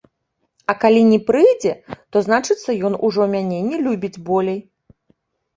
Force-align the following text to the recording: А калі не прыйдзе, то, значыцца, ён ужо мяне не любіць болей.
А 0.71 0.75
калі 0.83 1.01
не 1.09 1.19
прыйдзе, 1.27 1.73
то, 2.11 2.17
значыцца, 2.29 2.69
ён 2.89 2.93
ужо 3.11 3.29
мяне 3.35 3.59
не 3.69 3.77
любіць 3.89 4.21
болей. 4.31 4.59